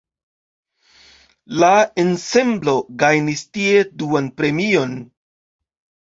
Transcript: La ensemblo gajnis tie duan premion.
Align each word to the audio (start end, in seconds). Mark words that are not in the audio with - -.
La 1.63 1.67
ensemblo 2.03 2.73
gajnis 3.03 3.43
tie 3.57 3.83
duan 4.05 4.31
premion. 4.39 4.97